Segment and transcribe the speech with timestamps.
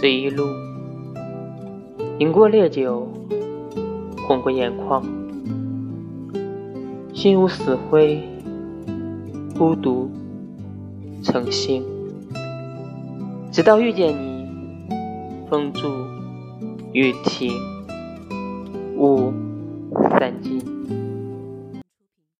[0.00, 0.44] 这一路，
[2.20, 3.08] 饮过烈酒，
[4.28, 5.04] 红过眼眶，
[7.12, 8.22] 心如死灰，
[9.58, 10.08] 孤独
[11.24, 11.82] 成星。
[13.50, 14.46] 直到遇见你，
[15.50, 15.88] 风住
[16.92, 17.52] 雨停，
[18.96, 19.32] 雾
[20.16, 20.62] 散尽。